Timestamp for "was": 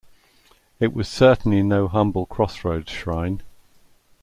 0.95-1.07